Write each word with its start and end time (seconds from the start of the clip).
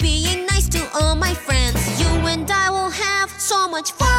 being 0.00 0.46
nice 0.46 0.68
to 0.68 0.80
all 1.00 1.14
my 1.16 1.34
friends. 1.34 2.00
You 2.00 2.08
and 2.26 2.50
I 2.50 2.70
will 2.70 2.90
have 2.90 3.30
so 3.30 3.68
much 3.68 3.92
fun. 3.92 4.17